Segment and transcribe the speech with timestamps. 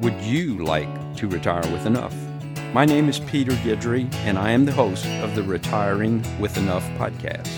[0.00, 2.14] Would you like to retire with enough?
[2.72, 6.84] My name is Peter Guidry, and I am the host of the Retiring with Enough
[6.90, 7.48] podcast.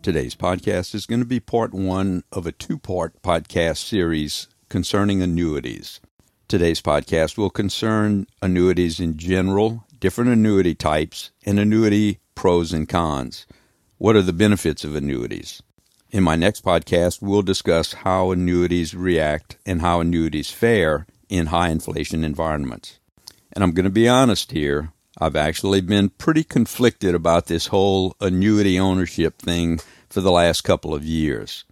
[0.00, 5.20] Today's podcast is going to be part one of a two part podcast series concerning
[5.20, 6.00] annuities.
[6.48, 13.46] Today's podcast will concern annuities in general, different annuity types, and annuity pros and cons.
[13.98, 15.62] What are the benefits of annuities?
[16.12, 21.70] In my next podcast, we'll discuss how annuities react and how annuities fare in high
[21.70, 23.00] inflation environments.
[23.52, 28.14] And I'm going to be honest here, I've actually been pretty conflicted about this whole
[28.20, 31.64] annuity ownership thing for the last couple of years.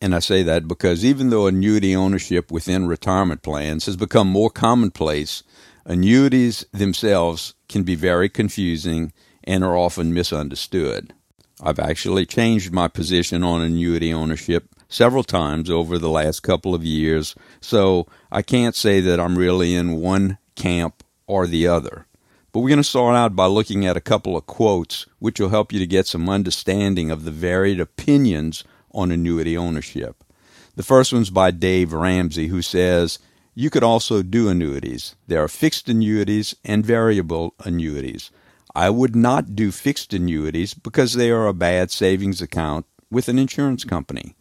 [0.00, 4.50] And I say that because even though annuity ownership within retirement plans has become more
[4.50, 5.42] commonplace,
[5.84, 9.12] annuities themselves can be very confusing
[9.44, 11.12] and are often misunderstood.
[11.62, 16.84] I've actually changed my position on annuity ownership several times over the last couple of
[16.84, 22.06] years, so I can't say that I'm really in one camp or the other.
[22.50, 25.50] But we're going to start out by looking at a couple of quotes which will
[25.50, 30.22] help you to get some understanding of the varied opinions on annuity ownership.
[30.74, 33.20] The first one's by Dave Ramsey, who says,
[33.54, 35.14] You could also do annuities.
[35.28, 38.30] There are fixed annuities and variable annuities.
[38.74, 43.38] I would not do fixed annuities because they are a bad savings account with an
[43.38, 44.34] insurance company.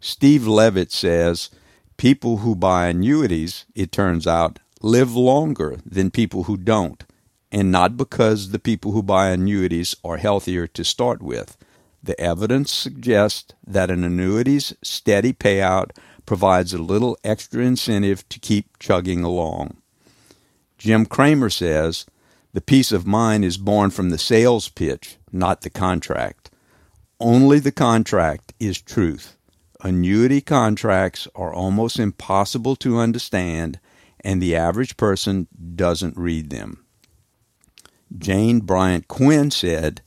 [0.00, 1.50] Steve Levitt says
[1.96, 7.04] people who buy annuities, it turns out, live longer than people who don't,
[7.52, 11.56] and not because the people who buy annuities are healthier to start with.
[12.02, 15.90] The evidence suggests that an annuity's steady payout
[16.24, 19.76] provides a little extra incentive to keep chugging along.
[20.78, 22.06] Jim Cramer says
[22.52, 26.50] the peace of mind is born from the sales pitch, not the contract.
[27.20, 29.36] Only the contract is truth.
[29.82, 33.78] Annuity contracts are almost impossible to understand,
[34.22, 36.84] and the average person doesn't read them.
[38.16, 40.02] Jane Bryant Quinn said,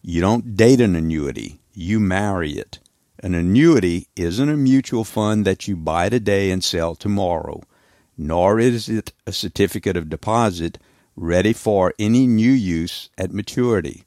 [0.00, 2.78] You don't date an annuity, you marry it.
[3.20, 7.62] An annuity isn't a mutual fund that you buy today and sell tomorrow,
[8.16, 10.78] nor is it a certificate of deposit
[11.18, 14.04] ready for any new use at maturity.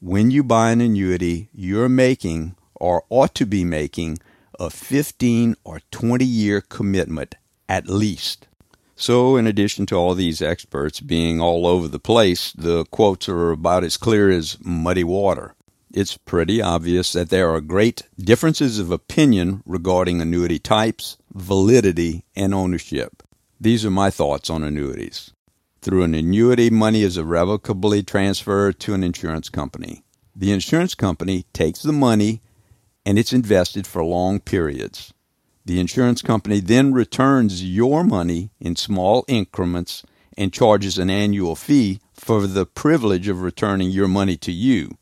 [0.00, 4.18] When you buy an annuity, you're making, or ought to be making,
[4.58, 7.36] a 15 or 20 year commitment
[7.68, 8.48] at least.
[8.96, 13.52] So, in addition to all these experts being all over the place, the quotes are
[13.52, 15.54] about as clear as muddy water.
[15.92, 22.52] It's pretty obvious that there are great differences of opinion regarding annuity types, validity, and
[22.52, 23.22] ownership.
[23.60, 25.30] These are my thoughts on annuities.
[25.80, 30.02] Through an annuity, money is irrevocably transferred to an insurance company.
[30.34, 32.42] The insurance company takes the money
[33.06, 35.14] and it's invested for long periods.
[35.64, 40.02] The insurance company then returns your money in small increments
[40.36, 44.98] and charges an annual fee for the privilege of returning your money to you.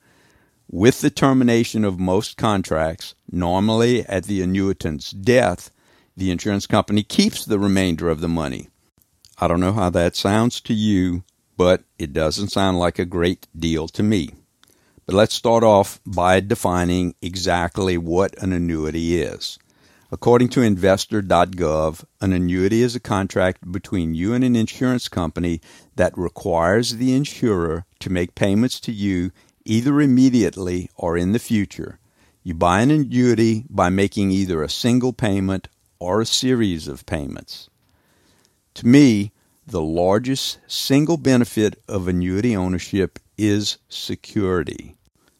[0.71, 5.71] With the termination of most contracts, normally at the annuitant's death,
[6.17, 8.69] the insurance company keeps the remainder of the money.
[9.39, 11.23] I don't know how that sounds to you,
[11.59, 14.31] but it doesn't sound like a great deal to me.
[15.05, 19.59] But let's start off by defining exactly what an annuity is.
[20.11, 25.61] According to investor.gov, an annuity is a contract between you and an insurance company
[25.97, 29.33] that requires the insurer to make payments to you
[29.67, 31.99] either immediately or in the future.
[32.43, 35.69] You buy an annuity by making either a single payment
[35.99, 37.69] or a series of payments.
[38.77, 39.33] To me,
[39.67, 44.97] the largest single benefit of annuity ownership is security.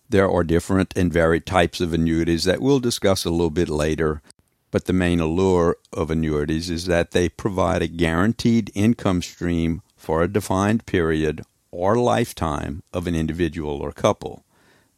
[0.09, 4.23] There are different and varied types of annuities that we'll discuss a little bit later,
[4.71, 10.23] but the main allure of annuities is that they provide a guaranteed income stream for
[10.23, 14.45] a defined period or lifetime of an individual or couple.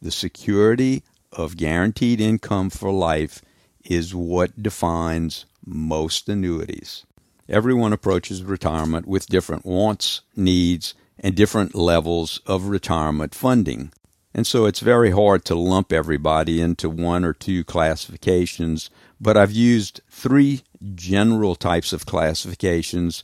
[0.01, 3.41] The security of guaranteed income for life
[3.83, 7.05] is what defines most annuities.
[7.49, 13.91] Everyone approaches retirement with different wants, needs, and different levels of retirement funding.
[14.35, 19.51] And so it's very hard to lump everybody into one or two classifications, but I've
[19.51, 20.61] used three
[20.93, 23.23] general types of classifications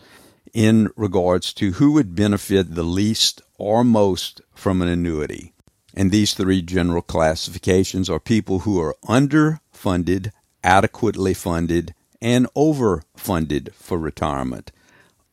[0.53, 5.53] in regards to who would benefit the least or most from an annuity.
[5.93, 10.31] And these three general classifications are people who are underfunded,
[10.63, 11.93] adequately funded,
[12.25, 14.71] and overfunded for retirement.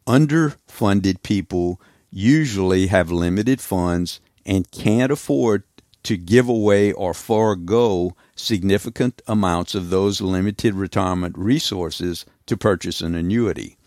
[0.06, 1.80] Underfunded people
[2.10, 5.62] usually have limited funds and can't afford
[6.02, 13.14] to give away or forego significant amounts of those limited retirement resources to purchase an
[13.14, 13.78] annuity.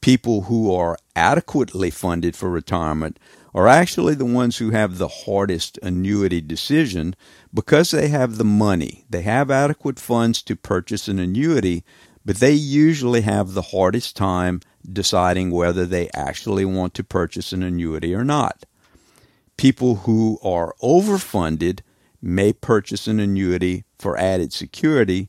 [0.00, 3.18] People who are adequately funded for retirement
[3.52, 7.14] are actually the ones who have the hardest annuity decision
[7.52, 9.04] because they have the money.
[9.10, 11.84] They have adequate funds to purchase an annuity,
[12.24, 17.62] but they usually have the hardest time deciding whether they actually want to purchase an
[17.62, 18.64] annuity or not.
[19.56, 21.80] People who are overfunded
[22.22, 25.28] may purchase an annuity for added security,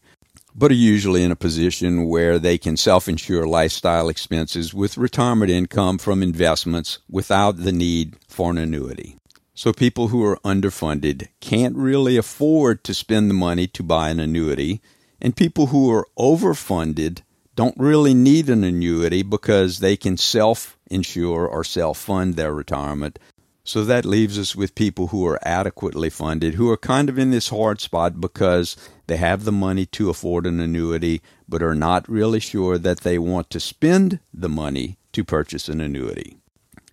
[0.54, 5.52] but are usually in a position where they can self insure lifestyle expenses with retirement
[5.52, 9.18] income from investments without the need for an annuity.
[9.54, 14.20] So people who are underfunded can't really afford to spend the money to buy an
[14.20, 14.82] annuity,
[15.22, 17.22] and people who are overfunded
[17.56, 23.20] don't really need an annuity because they can self insure or self fund their retirement
[23.64, 27.32] so that leaves us with people who are adequately funded, who are kind of in
[27.32, 28.76] this hard spot because
[29.08, 33.20] they have the money to afford an annuity, but are not really sure that they
[33.20, 36.38] want to spend the money to purchase an annuity.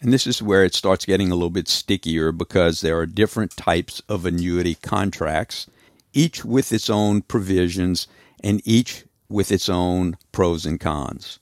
[0.01, 3.57] And this is where it starts getting a little bit stickier because there are different
[3.57, 5.67] types of annuity contracts,
[6.13, 8.07] each with its own provisions
[8.43, 11.39] and each with its own pros and cons.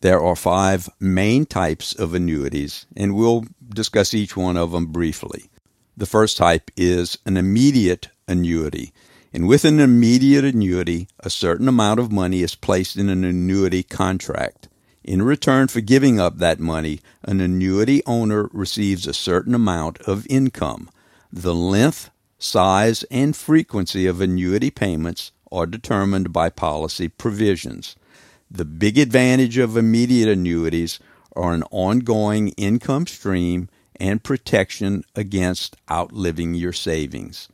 [0.00, 5.50] There are five main types of annuities, and we'll discuss each one of them briefly.
[5.96, 8.92] The first type is an immediate annuity.
[9.32, 13.82] And with an immediate annuity, a certain amount of money is placed in an annuity
[13.82, 14.68] contract.
[15.02, 20.26] In return for giving up that money, an annuity owner receives a certain amount of
[20.30, 20.88] income.
[21.32, 27.96] The length, size, and frequency of annuity payments are determined by policy provisions.
[28.50, 30.98] The big advantage of immediate annuities
[31.36, 37.48] are an ongoing income stream and protection against outliving your savings.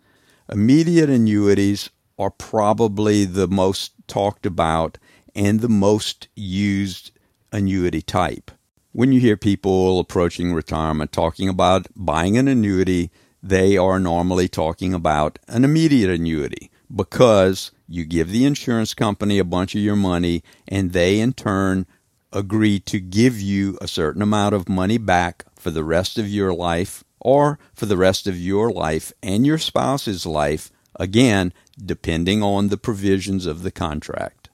[0.51, 4.99] Immediate annuities are probably the most talked about
[5.35, 7.11] and the most used
[7.53, 8.51] annuity type.
[8.93, 13.11] When you hear people approaching retirement talking about buying an annuity,
[13.43, 19.45] they are normally talking about an immediate annuity because you give the insurance company a
[19.45, 21.87] bunch of your money, and they in turn
[22.33, 26.53] agree to give you a certain amount of money back for the rest of your
[26.53, 31.53] life or for the rest of your life and your spouse's life, again,
[31.83, 34.51] depending on the provisions of the contract.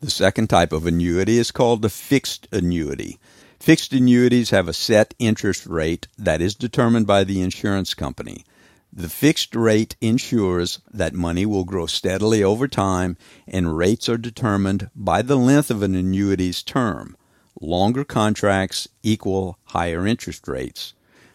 [0.00, 3.18] The second type of annuity is called a fixed annuity.
[3.60, 8.44] Fixed annuities have a set interest rate that is determined by the insurance company.
[8.94, 13.16] The fixed rate ensures that money will grow steadily over time,
[13.48, 17.16] and rates are determined by the length of an annuity's term.
[17.58, 20.92] Longer contracts equal higher interest rates.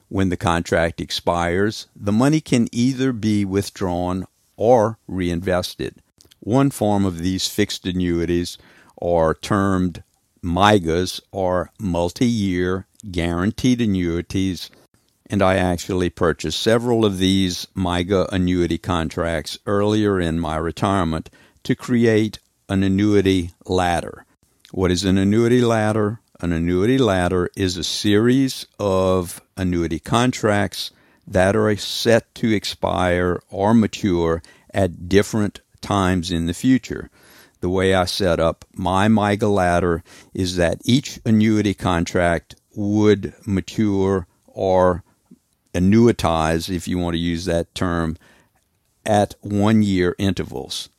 [0.07, 5.95] When the contract expires, the money can either be withdrawn or reinvested.
[6.39, 8.59] One form of these fixed annuities
[9.01, 10.03] are termed
[10.43, 14.69] MYGAs or multi year guaranteed annuities
[15.29, 21.29] and I actually purchased several of these MYGA annuity contracts earlier in my retirement
[21.63, 22.39] to create
[22.69, 24.25] an annuity ladder.
[24.71, 26.19] What is an annuity ladder?
[26.39, 30.91] An annuity ladder is a series of annuity contracts
[31.25, 34.41] that are set to expire or mature
[34.73, 37.09] at different times in the future.
[37.59, 40.03] The way I set up my MYGA ladder
[40.33, 45.03] is that each annuity contract would mature or
[45.79, 48.17] annuitize, if you want to use that term,
[49.05, 50.89] at one year intervals.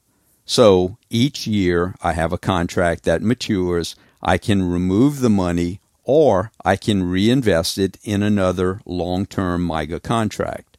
[0.45, 3.97] So each year I have a contract that matures.
[4.23, 10.03] I can remove the money or I can reinvest it in another long term MYGA
[10.03, 10.79] contract.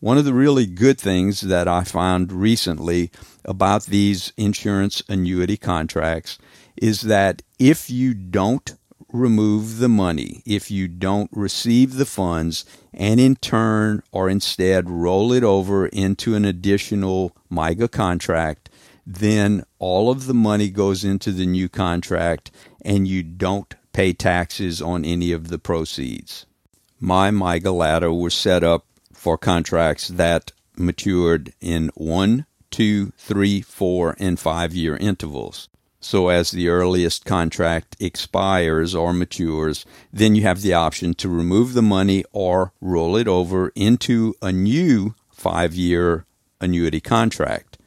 [0.00, 3.10] One of the really good things that I found recently
[3.46, 6.38] about these insurance annuity contracts
[6.76, 8.74] is that if you don't
[9.16, 15.32] remove the money if you don't receive the funds and in turn or instead roll
[15.32, 18.70] it over into an additional MYGA contract,
[19.06, 22.50] then all of the money goes into the new contract
[22.82, 26.46] and you don't pay taxes on any of the proceeds.
[27.00, 34.14] My MYGA ladder was set up for contracts that matured in one, two, three, four,
[34.18, 35.68] and five year intervals.
[36.00, 41.72] So as the earliest contract expires or matures, then you have the option to remove
[41.72, 46.26] the money or roll it over into a new five year
[46.60, 47.78] annuity contract.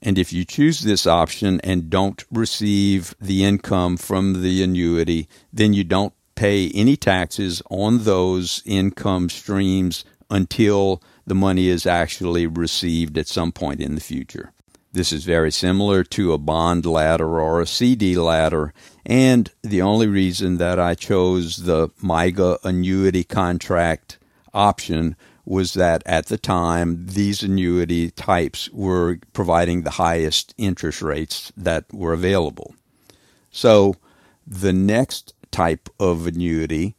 [0.00, 5.72] And if you choose this option and don't receive the income from the annuity, then
[5.72, 13.18] you don't pay any taxes on those income streams until the money is actually received
[13.18, 14.52] at some point in the future.
[14.92, 18.72] This is very similar to a bond ladder or a CD ladder,
[19.04, 24.18] and the only reason that I chose the MYGA annuity contract
[24.54, 25.14] option
[25.44, 31.84] was that at the time these annuity types were providing the highest interest rates that
[31.92, 32.74] were available.
[33.50, 33.94] So
[34.46, 36.96] the next type of annuity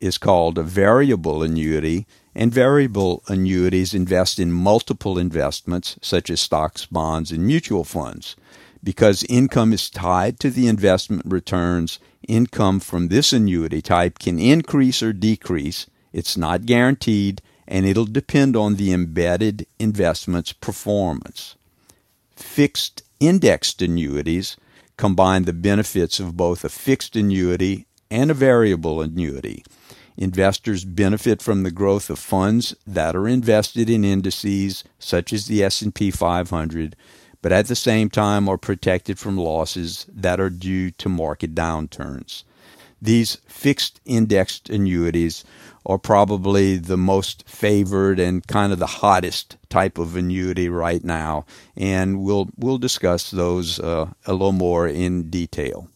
[0.00, 6.86] is called a variable annuity, and variable annuities invest in multiple investments such as stocks,
[6.86, 8.36] bonds, and mutual funds.
[8.82, 15.02] Because income is tied to the investment returns, income from this annuity type can increase
[15.02, 15.86] or decrease.
[16.12, 21.54] It's not guaranteed and it'll depend on the embedded investment's performance.
[22.34, 24.56] Fixed indexed annuities
[24.96, 29.64] combine the benefits of both a fixed annuity and a variable annuity.
[30.16, 35.62] Investors benefit from the growth of funds that are invested in indices such as the
[35.62, 36.96] S&P 500,
[37.42, 42.44] but at the same time are protected from losses that are due to market downturns.
[43.02, 45.44] These fixed indexed annuities
[45.86, 51.46] are probably the most favored and kind of the hottest type of annuity right now,
[51.76, 55.88] and we'll we'll discuss those uh, a little more in detail.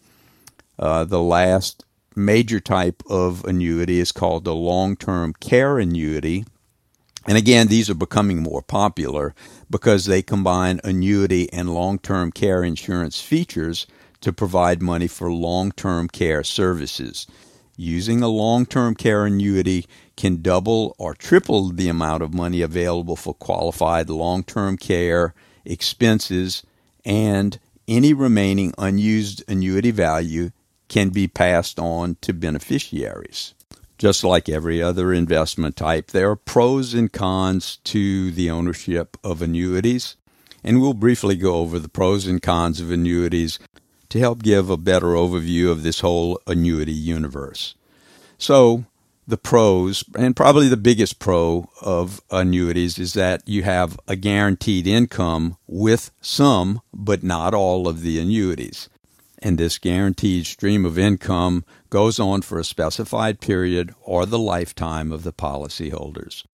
[0.79, 1.85] Uh, the last
[2.17, 6.45] major type of annuity is called the long-term care annuity.
[7.27, 9.35] And again, these are becoming more popular
[9.71, 13.87] because they combine annuity and long-term care insurance features
[14.21, 17.27] to provide money for long-term care services
[17.77, 23.17] using a long term care annuity can double or triple the amount of money available
[23.17, 26.63] for qualified long term care expenses,
[27.05, 30.51] and any remaining unused annuity value
[30.89, 33.55] can be passed on to beneficiaries.
[33.97, 39.41] Just like every other investment type, there are pros and cons to the ownership of
[39.41, 40.17] annuities,
[40.63, 43.59] and we'll briefly go over the pros and cons of annuities
[44.09, 47.75] to help give a better overview of this whole annuity universe.
[48.37, 48.85] So,
[49.27, 54.87] the pros, and probably the biggest pro of annuities, is that you have a guaranteed
[54.87, 58.89] income with some, but not all, of the annuities.
[59.45, 65.13] And this guaranteed stream of income goes on for a specified period or the lifetime
[65.13, 66.45] of the policyholders.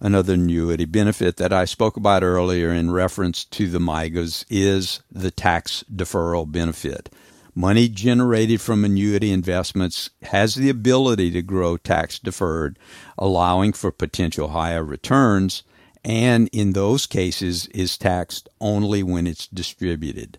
[0.00, 5.30] Another annuity benefit that I spoke about earlier in reference to the MYGAs is the
[5.30, 7.08] tax deferral benefit.
[7.54, 12.80] Money generated from annuity investments has the ability to grow tax deferred,
[13.16, 15.62] allowing for potential higher returns,
[16.04, 20.38] and in those cases is taxed only when it's distributed.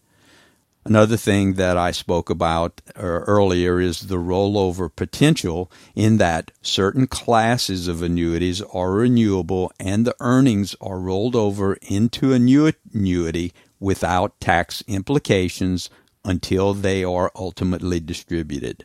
[0.84, 7.06] Another thing that I spoke about uh, earlier is the rollover potential in that certain
[7.06, 13.54] classes of annuities are renewable and the earnings are rolled over into a new annuity
[13.80, 15.92] without tax implications
[16.26, 18.84] until they are ultimately distributed.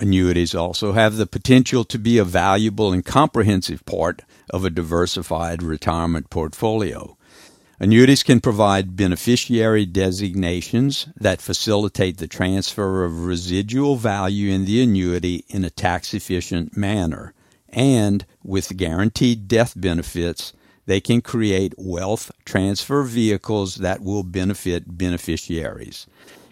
[0.00, 5.62] Annuities also have the potential to be a valuable and comprehensive part of a diversified
[5.62, 7.16] retirement portfolio.
[7.78, 15.44] Annuities can provide beneficiary designations that facilitate the transfer of residual value in the annuity
[15.48, 17.34] in a tax efficient manner.
[17.68, 20.54] And with guaranteed death benefits,
[20.86, 26.06] they can create wealth transfer vehicles that will benefit beneficiaries.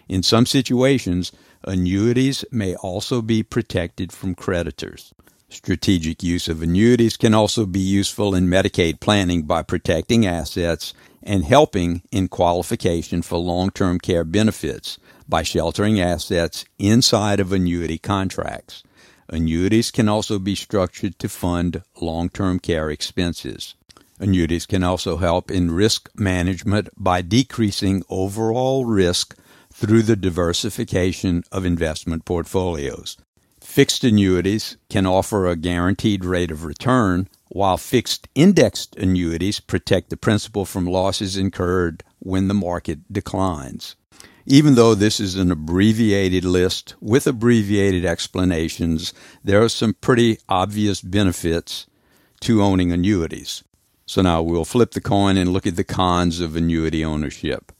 [0.07, 1.31] In some situations,
[1.63, 5.14] annuities may also be protected from creditors.
[5.55, 10.93] Strategic use of annuities can also be useful in Medicaid planning by protecting assets
[11.23, 17.97] and helping in qualification for long term care benefits by sheltering assets inside of annuity
[17.97, 18.83] contracts.
[19.29, 23.75] Annuities can also be structured to fund long term care expenses.
[24.19, 29.37] Annuities can also help in risk management by decreasing overall risk
[29.71, 33.17] through the diversification of investment portfolios.
[33.75, 40.15] Fixed annuities can offer a guaranteed rate of return while fixed indexed annuities protect the
[40.15, 43.97] principal from losses incurred when the market declines.
[44.45, 49.13] Even though this is an abbreviated list with abbreviated explanations,
[49.43, 51.85] there are some pretty obvious benefits
[52.39, 53.61] to owning annuities.
[54.05, 57.73] So now we'll flip the coin and look at the cons of annuity ownership.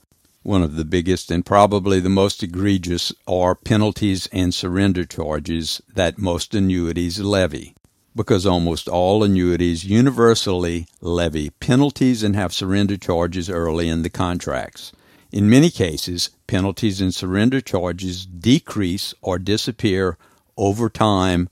[0.46, 6.20] One of the biggest and probably the most egregious are penalties and surrender charges that
[6.20, 7.74] most annuities levy
[8.14, 14.92] because almost all annuities universally levy penalties and have surrender charges early in the contracts.
[15.32, 20.16] In many cases, penalties and surrender charges decrease or disappear
[20.56, 21.48] over time,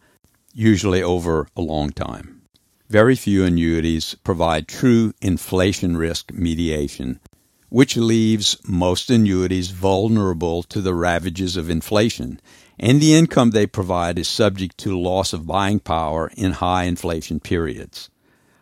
[0.53, 2.43] usually over a long time.
[2.89, 7.19] very few annuities provide true inflation risk mediation,
[7.75, 12.41] which leaves most annuities vulnerable to the ravages of inflation,
[12.79, 17.41] and the income they provide is subject to loss of buying power in high inflation
[17.41, 18.09] periods.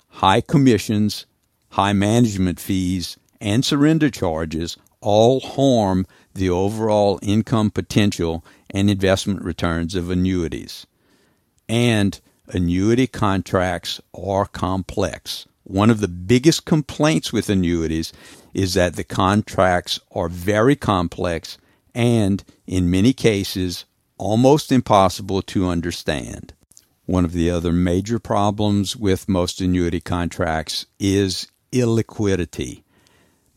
[0.09, 1.27] High commissions,
[1.73, 9.95] high management fees, and surrender charges all harm the overall income potential and investment returns
[9.95, 10.87] of annuities.
[11.69, 15.47] And annuity contracts are complex.
[15.65, 18.13] One of the biggest complaints with annuities
[18.53, 21.57] is that the contracts are very complex
[21.95, 23.85] and, in many cases,
[24.19, 26.53] almost impossible to understand.
[27.07, 32.83] One of the other major problems with most annuity contracts is illiquidity.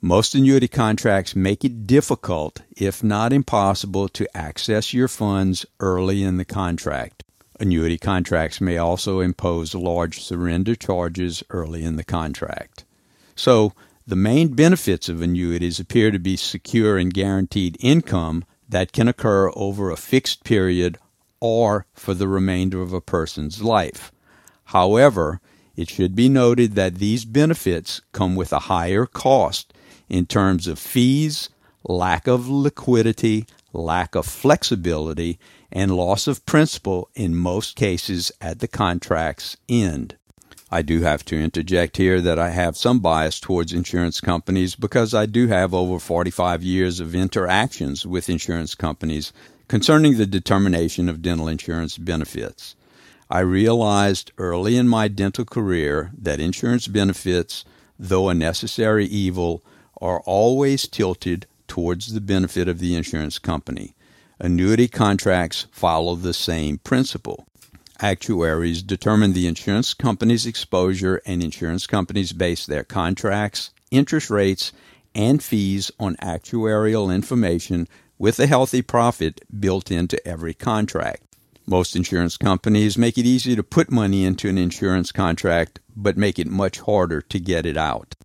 [0.01, 6.37] Most annuity contracts make it difficult, if not impossible, to access your funds early in
[6.37, 7.23] the contract.
[7.59, 12.83] Annuity contracts may also impose large surrender charges early in the contract.
[13.35, 13.73] So,
[14.07, 19.51] the main benefits of annuities appear to be secure and guaranteed income that can occur
[19.55, 20.97] over a fixed period
[21.39, 24.11] or for the remainder of a person's life.
[24.65, 25.39] However,
[25.75, 29.73] it should be noted that these benefits come with a higher cost
[30.09, 31.49] in terms of fees,
[31.83, 35.39] lack of liquidity, lack of flexibility,
[35.75, 40.15] and loss of principal in most cases at the contract's end.
[40.71, 45.13] I do have to interject here that I have some bias towards insurance companies because
[45.13, 49.33] I do have over 45 years of interactions with insurance companies
[49.67, 52.75] concerning the determination of dental insurance benefits.
[53.29, 57.65] I realized early in my dental career that insurance benefits,
[57.99, 59.61] though a necessary evil,
[59.99, 63.94] are always tilted towards the benefit of the insurance company.
[64.39, 67.45] Annuity contracts follow the same principle.
[68.01, 74.73] Actuaries determine the insurance company's exposure, and insurance companies base their contracts, interest rates,
[75.13, 77.87] and fees on actuarial information
[78.17, 81.23] with a healthy profit built into every contract.
[81.65, 86.37] Most insurance companies make it easy to put money into an insurance contract, but make
[86.37, 88.15] it much harder to get it out.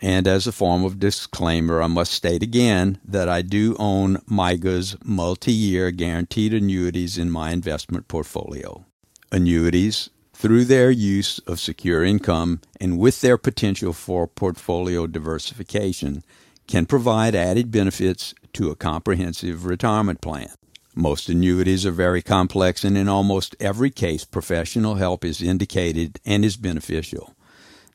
[0.00, 4.96] And as a form of disclaimer, I must state again that I do own MYGA's
[5.02, 8.84] multi year guaranteed annuities in my investment portfolio.
[9.32, 16.22] Annuities, through their use of secure income and with their potential for portfolio diversification,
[16.66, 20.50] can provide added benefits to a comprehensive retirement plan.
[20.94, 26.44] Most annuities are very complex, and in almost every case, professional help is indicated and
[26.44, 27.35] is beneficial.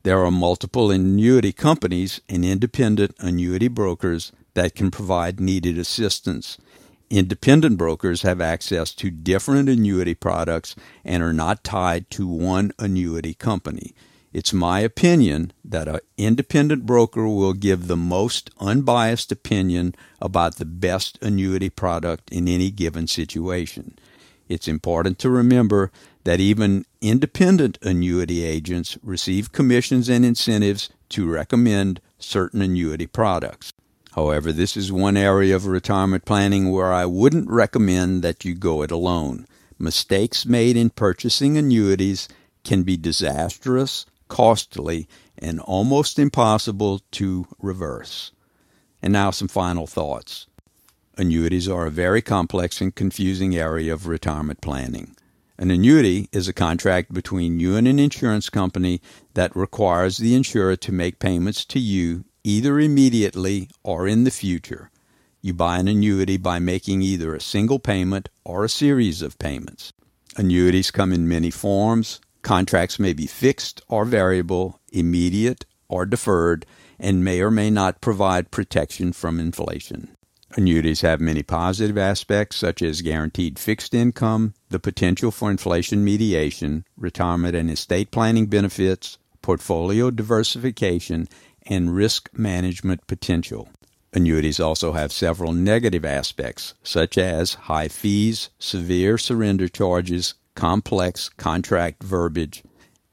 [0.03, 6.57] There are multiple annuity companies and independent annuity brokers that can provide needed assistance.
[7.09, 13.33] Independent brokers have access to different annuity products and are not tied to one annuity
[13.33, 13.93] company.
[14.33, 20.65] It's my opinion that an independent broker will give the most unbiased opinion about the
[20.65, 23.99] best annuity product in any given situation.
[24.47, 25.91] It's important to remember
[26.23, 33.73] that even independent annuity agents receive commissions and incentives to recommend certain annuity products.
[34.11, 38.81] However, this is one area of retirement planning where I wouldn't recommend that you go
[38.81, 39.47] it alone.
[39.79, 42.27] Mistakes made in purchasing annuities
[42.63, 45.07] can be disastrous, costly,
[45.37, 48.31] and almost impossible to reverse.
[49.01, 50.45] And now some final thoughts.
[51.17, 55.15] Annuities are a very complex and confusing area of retirement planning.
[55.61, 58.99] An annuity is a contract between you and an insurance company
[59.35, 64.89] that requires the insurer to make payments to you either immediately or in the future.
[65.39, 69.93] You buy an annuity by making either a single payment or a series of payments.
[70.35, 72.19] Annuities come in many forms.
[72.41, 76.65] Contracts may be fixed or variable, immediate or deferred,
[76.97, 80.17] and may or may not provide protection from inflation.
[80.55, 86.83] Annuities have many positive aspects, such as guaranteed fixed income, the potential for inflation mediation,
[86.97, 91.27] retirement and estate planning benefits, portfolio diversification,
[91.67, 93.69] and risk management potential.
[94.13, 102.03] Annuities also have several negative aspects, such as high fees, severe surrender charges, complex contract
[102.03, 102.61] verbiage,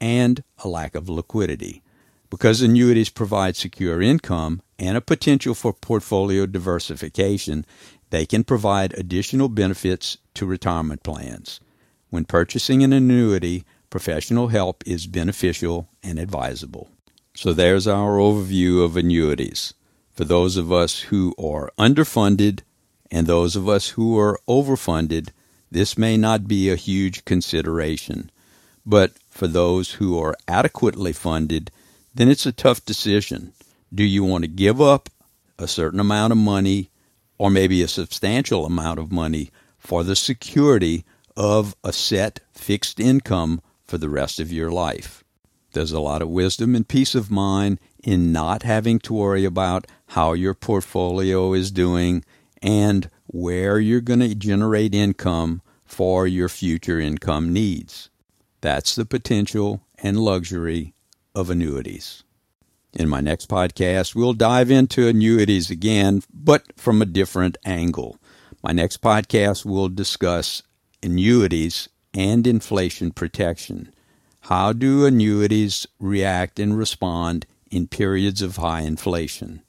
[0.01, 1.81] and a lack of liquidity.
[2.29, 7.65] Because annuities provide secure income and a potential for portfolio diversification,
[8.11, 11.59] they can provide additional benefits to retirement plans.
[12.09, 16.89] When purchasing an annuity, professional help is beneficial and advisable.
[17.35, 19.73] So there's our overview of annuities.
[20.11, 22.61] For those of us who are underfunded
[23.11, 25.29] and those of us who are overfunded,
[25.71, 28.29] this may not be a huge consideration.
[28.85, 31.71] But for those who are adequately funded,
[32.13, 33.53] then it's a tough decision.
[33.93, 35.09] Do you want to give up
[35.57, 36.89] a certain amount of money
[37.37, 43.61] or maybe a substantial amount of money for the security of a set fixed income
[43.85, 45.23] for the rest of your life?
[45.73, 49.85] There's a lot of wisdom and peace of mind in not having to worry about
[50.07, 52.23] how your portfolio is doing
[52.61, 58.09] and where you're going to generate income for your future income needs.
[58.61, 60.93] That's the potential and luxury
[61.39, 62.23] of annuities.
[62.93, 68.17] In my next podcast, we'll dive into annuities again, but from a different angle.
[68.61, 70.63] My next podcast will discuss
[71.01, 73.93] annuities and inflation protection.
[74.41, 79.61] How do annuities react and respond in periods of high inflation?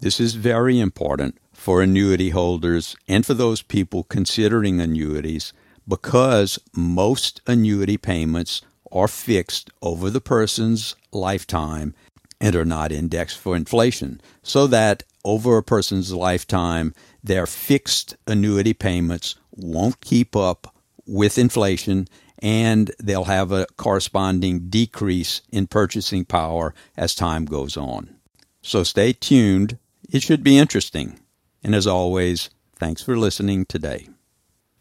[0.00, 5.54] This is very important for annuity holders and for those people considering annuities
[5.88, 8.60] because most annuity payments
[8.94, 11.94] are fixed over the person's lifetime
[12.40, 18.72] and are not indexed for inflation, so that over a person's lifetime, their fixed annuity
[18.72, 20.74] payments won't keep up
[21.06, 22.06] with inflation
[22.40, 28.14] and they'll have a corresponding decrease in purchasing power as time goes on.
[28.60, 29.78] So stay tuned.
[30.10, 31.20] It should be interesting.
[31.62, 34.08] And as always, thanks for listening today.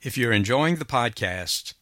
[0.02, 1.76] If you're enjoying the podcast,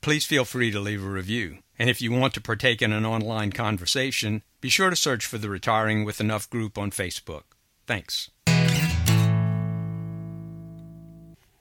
[0.00, 1.58] please feel free to leave a review.
[1.78, 5.38] And if you want to partake in an online conversation, be sure to search for
[5.38, 7.44] the Retiring with Enough group on Facebook.
[7.86, 8.30] Thanks.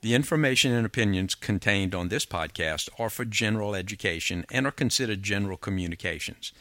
[0.01, 5.21] The information and opinions contained on this podcast are for general education and are considered
[5.21, 6.51] general communications.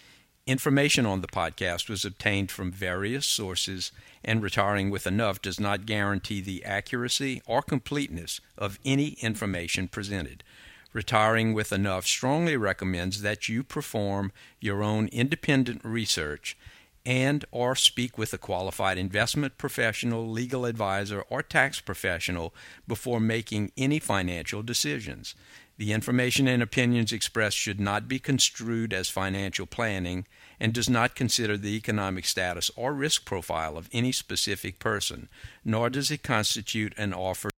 [0.47, 3.91] Information on the podcast was obtained from various sources,
[4.23, 10.45] and retiring with enough does not guarantee the accuracy or completeness of any information presented.
[10.97, 14.33] Retiring with Enough strongly recommends that you perform
[14.63, 16.57] your own independent research
[17.05, 22.55] and or speak with a qualified investment professional, legal advisor, or tax professional
[22.89, 25.35] before making any financial decisions.
[25.77, 30.27] The information and opinions expressed should not be construed as financial planning
[30.59, 35.29] and does not consider the economic status or risk profile of any specific person,
[35.63, 37.51] nor does it constitute an offer